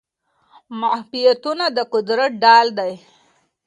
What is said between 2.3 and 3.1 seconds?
ډال دي.